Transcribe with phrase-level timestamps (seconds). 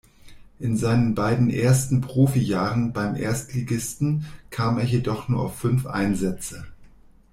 [0.57, 6.65] In seinen beiden ersten Profijahren beim Erstligisten kam er jedoch nur auf fünf Einsätze.